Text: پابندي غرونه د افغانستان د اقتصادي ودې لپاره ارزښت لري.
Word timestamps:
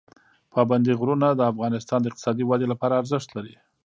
پابندي 0.53 0.93
غرونه 0.99 1.27
د 1.33 1.41
افغانستان 1.51 1.99
د 2.01 2.05
اقتصادي 2.09 2.43
ودې 2.45 2.67
لپاره 2.71 2.99
ارزښت 3.01 3.29
لري. 3.37 3.55